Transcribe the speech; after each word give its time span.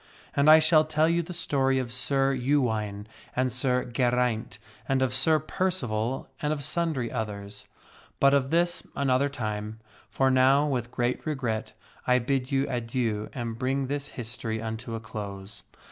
And 0.35 0.49
I 0.49 0.57
shall 0.57 0.83
tell 0.83 1.07
you 1.07 1.21
the 1.21 1.31
story 1.31 1.77
of 1.77 1.93
Sir 1.93 2.33
Ewaine 2.33 3.05
and 3.35 3.51
Sir 3.51 3.83
Geraint, 3.85 4.57
and 4.89 5.03
of 5.03 5.13
Sir 5.13 5.37
Percival 5.37 6.27
and 6.41 6.51
of 6.51 6.63
sundry 6.63 7.11
others. 7.11 7.67
But 8.19 8.33
of 8.33 8.49
this 8.49 8.81
another 8.95 9.29
time. 9.29 9.79
For 10.09 10.31
now, 10.31 10.65
with 10.65 10.89
great 10.89 11.23
regret 11.27 11.73
I 12.07 12.17
bid 12.17 12.51
you 12.51 12.65
adieu 12.67 13.29
and 13.33 13.59
bring 13.59 13.85
this 13.85 14.07
history 14.17 14.59
unto 14.59 14.95
a 14.95 14.99
close. 14.99 15.61